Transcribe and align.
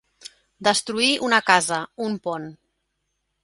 Destruir 0.67 1.11
una 1.29 1.41
casa, 1.51 1.79
un 2.09 2.19
pont. 2.27 2.51